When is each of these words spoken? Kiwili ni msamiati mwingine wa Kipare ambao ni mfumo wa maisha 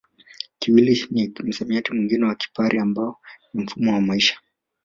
Kiwili 0.59 1.05
ni 1.11 1.33
msamiati 1.43 1.93
mwingine 1.93 2.25
wa 2.25 2.35
Kipare 2.35 2.79
ambao 2.79 3.19
ni 3.53 3.63
mfumo 3.63 3.93
wa 3.93 4.01
maisha 4.01 4.37